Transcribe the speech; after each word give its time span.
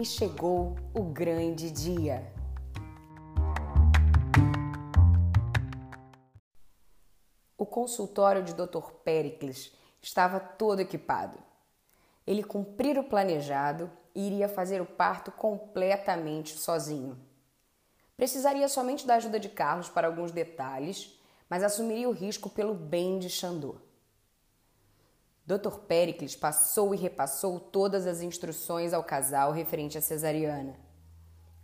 e 0.00 0.04
chegou 0.04 0.76
o 0.94 1.02
grande 1.02 1.72
dia. 1.72 2.32
O 7.56 7.66
consultório 7.66 8.44
de 8.44 8.54
Dr. 8.54 8.92
Pericles 9.02 9.72
estava 10.00 10.38
todo 10.38 10.78
equipado. 10.78 11.36
Ele 12.24 12.44
cumprira 12.44 13.00
o 13.00 13.08
planejado 13.08 13.90
e 14.14 14.24
iria 14.24 14.48
fazer 14.48 14.80
o 14.80 14.86
parto 14.86 15.32
completamente 15.32 16.56
sozinho. 16.56 17.18
Precisaria 18.16 18.68
somente 18.68 19.04
da 19.04 19.16
ajuda 19.16 19.40
de 19.40 19.48
Carlos 19.48 19.88
para 19.88 20.06
alguns 20.06 20.30
detalhes, 20.30 21.18
mas 21.50 21.64
assumiria 21.64 22.08
o 22.08 22.12
risco 22.12 22.48
pelo 22.48 22.72
bem 22.72 23.18
de 23.18 23.28
Xandô. 23.28 23.87
Dr. 25.48 25.78
Pericles 25.78 26.36
passou 26.36 26.94
e 26.94 26.98
repassou 26.98 27.58
todas 27.58 28.06
as 28.06 28.20
instruções 28.20 28.92
ao 28.92 29.02
casal 29.02 29.50
referente 29.50 29.96
à 29.96 30.00
cesariana. 30.02 30.74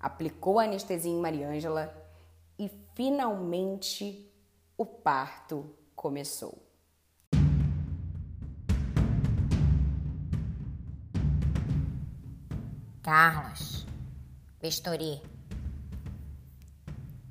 Aplicou 0.00 0.58
a 0.58 0.64
anestesia 0.64 1.12
em 1.12 1.20
Mariângela 1.20 1.94
e 2.58 2.70
finalmente 2.94 4.32
o 4.78 4.86
parto 4.86 5.70
começou. 5.94 6.66
Carlos, 13.02 13.86
bisturi. 14.62 15.20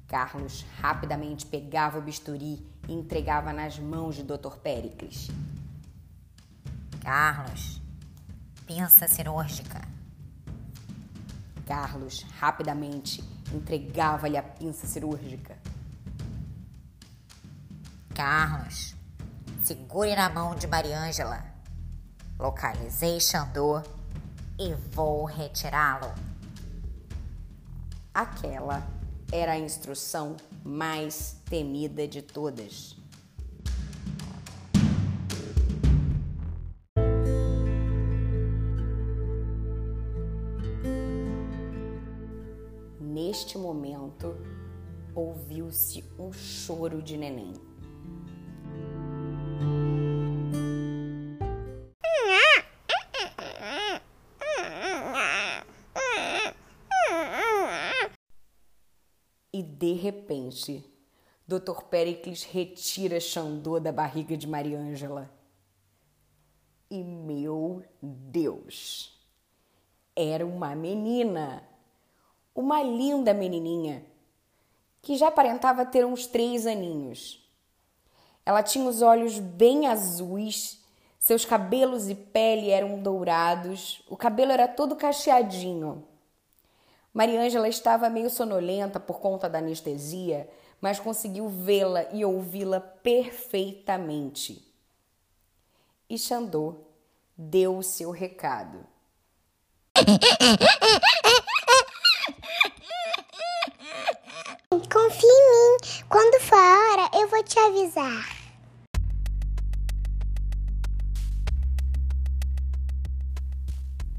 Carlos 0.07 0.63
rapidamente 0.79 1.47
pegava 1.47 1.97
o 1.97 2.01
bisturi 2.03 2.63
e 2.87 2.93
entregava 2.93 3.51
nas 3.51 3.79
mãos 3.79 4.13
de 4.13 4.21
Dr. 4.21 4.57
Pericles. 4.61 5.31
Carlos, 7.03 7.81
pinça 8.65 9.09
cirúrgica. 9.09 9.81
Carlos 11.67 12.25
rapidamente 12.39 13.21
entregava-lhe 13.53 14.37
a 14.37 14.41
pinça 14.41 14.87
cirúrgica. 14.87 15.57
Carlos, 18.15 18.95
segure 19.61 20.15
na 20.15 20.29
mão 20.29 20.55
de 20.55 20.65
Mariângela. 20.65 21.43
Localizei 22.39 23.19
Xandô 23.19 23.81
e 24.57 24.73
vou 24.93 25.25
retirá-lo. 25.25 26.13
Aquela 28.13 28.81
era 29.29 29.51
a 29.51 29.59
instrução 29.59 30.37
mais 30.63 31.35
temida 31.49 32.07
de 32.07 32.21
todas. 32.21 33.02
Neste 43.33 43.57
momento, 43.57 44.37
ouviu-se 45.15 46.03
um 46.19 46.31
choro 46.31 47.01
de 47.01 47.17
neném. 47.17 47.51
E 59.51 59.63
de 59.63 59.93
repente, 59.93 60.85
Dr. 61.47 61.85
Pericles 61.89 62.43
retira 62.43 63.19
Xandô 63.19 63.79
da 63.79 63.91
barriga 63.91 64.37
de 64.37 64.45
Mariângela. 64.45 65.33
E 66.87 67.03
meu 67.03 67.83
Deus! 67.99 69.19
Era 70.15 70.45
uma 70.45 70.75
menina! 70.75 71.72
Uma 72.55 72.81
linda 72.83 73.33
menininha 73.33 74.05
que 75.01 75.17
já 75.17 75.27
aparentava 75.27 75.85
ter 75.85 76.05
uns 76.05 76.25
três 76.25 76.65
aninhos. 76.65 77.43
Ela 78.45 78.63
tinha 78.63 78.87
os 78.87 79.01
olhos 79.01 79.37
bem 79.39 79.87
azuis, 79.87 80.81
seus 81.19 81.45
cabelos 81.45 82.09
e 82.09 82.15
pele 82.15 82.69
eram 82.69 82.99
dourados, 82.99 84.01
o 84.09 84.15
cabelo 84.15 84.51
era 84.51 84.67
todo 84.67 84.95
cacheadinho. 84.95 86.05
Mariângela 87.13 87.67
estava 87.67 88.09
meio 88.09 88.29
sonolenta 88.29 88.99
por 88.99 89.19
conta 89.19 89.49
da 89.49 89.59
anestesia, 89.59 90.49
mas 90.81 90.99
conseguiu 90.99 91.47
vê-la 91.47 92.03
e 92.11 92.25
ouvi-la 92.25 92.79
perfeitamente. 92.79 94.65
E 96.09 96.17
Xandô 96.17 96.75
deu 97.37 97.77
o 97.77 97.83
seu 97.83 98.11
recado. 98.11 98.85
Quando 106.13 106.39
for 106.41 106.53
a 106.53 106.59
hora, 106.59 107.09
eu 107.15 107.27
vou 107.27 107.41
te 107.41 107.57
avisar. 107.57 108.37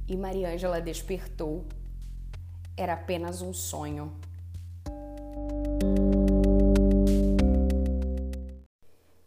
E 0.09 0.17
Mariângela 0.17 0.81
despertou. 0.81 1.65
Era 2.77 2.95
apenas 2.95 3.43
um 3.43 3.55
sonho. 3.55 4.13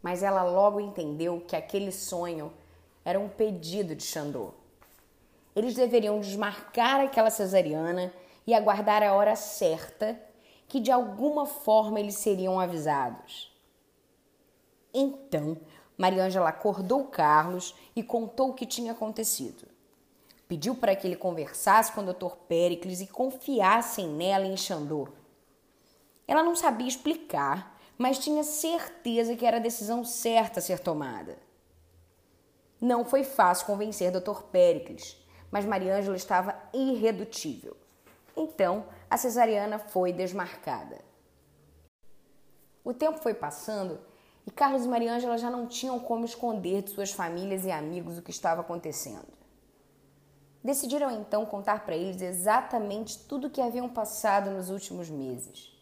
Mas 0.03 0.22
ela 0.22 0.44
logo 0.44 0.81
entendeu 0.81 1.39
que 1.47 1.56
aquele 1.56 1.94
sonho 1.94 2.51
era 3.06 3.17
um 3.17 3.29
pedido 3.29 3.95
de 3.95 4.03
Xandô. 4.03 4.53
Eles 5.56 5.73
deveriam 5.73 6.19
desmarcar 6.19 7.00
aquela 7.00 7.29
cesariana 7.29 8.13
e 8.45 8.53
aguardar 8.53 9.03
a 9.03 9.13
hora 9.13 9.38
certa 9.38 10.26
que 10.67 10.79
de 10.79 10.91
alguma 10.91 11.45
forma 11.45 12.00
eles 12.00 12.16
seriam 12.16 12.59
avisados. 12.59 13.55
Então, 14.94 15.57
Mariângela 15.97 16.50
acordou 16.50 17.05
Carlos 17.05 17.73
e 17.95 18.03
contou 18.03 18.50
o 18.50 18.53
que 18.53 18.66
tinha 18.66 18.91
acontecido. 18.91 19.67
Pediu 20.47 20.75
para 20.75 20.95
que 20.95 21.06
ele 21.06 21.16
conversasse 21.16 21.91
com 21.91 22.01
o 22.01 22.13
Dr. 22.13 22.35
Pericles 22.47 23.01
e 23.01 23.07
confiassem 23.07 24.07
nela 24.07 24.45
em 24.45 24.56
Xandô. 24.56 25.09
Ela 26.27 26.44
não 26.44 26.56
sabia 26.56 26.88
explicar, 26.88 27.77
mas 27.97 28.19
tinha 28.19 28.44
certeza 28.44 29.35
que 29.35 29.45
era 29.45 29.57
a 29.57 29.61
decisão 29.61 30.06
certa 30.06 30.59
a 30.59 30.61
ser 30.61 30.79
tomada. 30.79 31.38
Não 32.79 33.03
foi 33.03 33.23
fácil 33.23 33.66
convencer 33.66 34.11
Dr. 34.11 34.44
Pericles, 34.44 35.17
mas 35.51 35.66
Mariângela 35.66 36.16
estava 36.16 36.56
irredutível. 36.73 37.75
Então, 38.37 38.85
a 39.09 39.17
cesariana 39.17 39.79
foi 39.79 40.13
desmarcada. 40.13 40.99
O 42.83 42.93
tempo 42.93 43.17
foi 43.17 43.33
passando 43.33 43.99
e 44.45 44.51
Carlos 44.51 44.85
e 44.85 44.87
Mariângela 44.87 45.37
já 45.37 45.49
não 45.49 45.67
tinham 45.67 45.99
como 45.99 46.23
esconder 46.23 46.83
de 46.83 46.91
suas 46.91 47.11
famílias 47.11 47.65
e 47.65 47.71
amigos 47.71 48.17
o 48.17 48.21
que 48.21 48.31
estava 48.31 48.61
acontecendo. 48.61 49.27
Decidiram 50.63 51.11
então 51.11 51.45
contar 51.45 51.83
para 51.83 51.97
eles 51.97 52.21
exatamente 52.21 53.19
tudo 53.25 53.47
o 53.47 53.49
que 53.49 53.59
haviam 53.59 53.89
passado 53.89 54.51
nos 54.51 54.69
últimos 54.69 55.09
meses. 55.09 55.73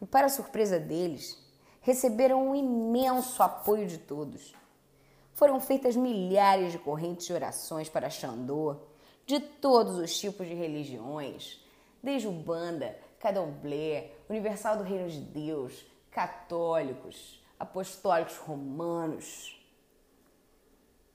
E, 0.00 0.06
para 0.06 0.28
surpresa 0.28 0.78
deles, 0.78 1.38
receberam 1.80 2.48
um 2.48 2.54
imenso 2.54 3.42
apoio 3.42 3.86
de 3.86 3.98
todos. 3.98 4.54
Foram 5.32 5.60
feitas 5.60 5.96
milhares 5.96 6.72
de 6.72 6.78
correntes 6.78 7.26
de 7.26 7.32
orações 7.32 7.88
para 7.88 8.10
Xandô, 8.10 8.76
de 9.26 9.40
todos 9.40 9.96
os 9.96 10.18
tipos 10.18 10.46
de 10.46 10.54
religiões, 10.54 11.60
desde 12.02 12.28
Ubanda, 12.28 12.98
Candomblé, 13.18 14.10
Universal 14.28 14.76
do 14.76 14.82
Reino 14.82 15.08
de 15.08 15.20
Deus, 15.20 15.84
católicos, 16.10 17.42
apostólicos 17.58 18.36
romanos. 18.36 19.58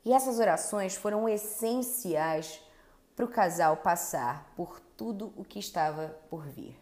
E 0.05 0.13
essas 0.13 0.39
orações 0.39 0.95
foram 0.95 1.27
essenciais 1.27 2.61
para 3.15 3.25
o 3.25 3.27
casal 3.27 3.77
passar 3.77 4.53
por 4.55 4.79
tudo 4.95 5.33
o 5.35 5.43
que 5.43 5.59
estava 5.59 6.17
por 6.29 6.47
vir. 6.47 6.79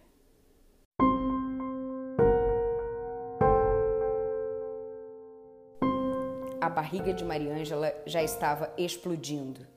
A 6.61 6.69
barriga 6.69 7.13
de 7.13 7.23
Mariângela 7.23 7.93
já 8.05 8.21
estava 8.21 8.73
explodindo. 8.77 9.74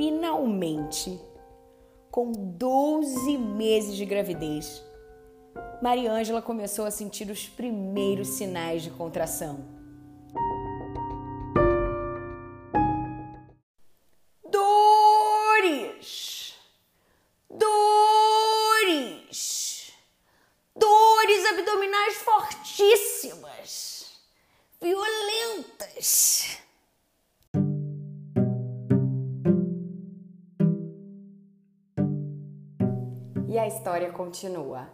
Finalmente 0.00 1.20
com 2.10 2.32
12 2.32 3.36
meses 3.36 3.94
de 3.94 4.06
gravidez, 4.06 4.82
Mariângela 5.82 6.40
começou 6.40 6.86
a 6.86 6.90
sentir 6.90 7.30
os 7.30 7.46
primeiros 7.46 8.28
sinais 8.28 8.82
de 8.82 8.88
contração. 8.88 9.62
Dores! 14.50 16.54
Dores! 17.50 18.32
Dores 20.74 21.44
abdominais 21.52 22.16
fortíssimas, 22.22 24.12
violentas. 24.80 26.58
E 33.50 33.58
a 33.58 33.66
história 33.66 34.12
continua. 34.12 34.88